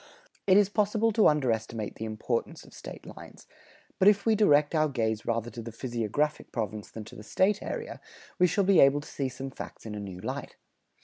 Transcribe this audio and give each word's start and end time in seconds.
It 0.47 0.57
is 0.57 0.67
possible 0.67 1.11
to 1.11 1.27
underestimate 1.27 1.93
the 1.93 2.05
importance 2.05 2.63
of 2.63 2.73
State 2.73 3.05
lines, 3.05 3.45
but 3.99 4.07
if 4.07 4.25
we 4.25 4.33
direct 4.33 4.73
our 4.73 4.89
gaze 4.89 5.27
rather 5.27 5.51
to 5.51 5.61
the 5.61 5.71
physiographic 5.71 6.51
province 6.51 6.89
than 6.89 7.03
to 7.03 7.15
the 7.15 7.21
State 7.21 7.61
area, 7.61 8.01
we 8.39 8.47
shall 8.47 8.63
be 8.63 8.79
able 8.79 9.01
to 9.01 9.07
see 9.07 9.29
some 9.29 9.51
facts 9.51 9.85
in 9.85 9.93
a 9.93 9.99
new 9.99 10.19
light. 10.19 10.55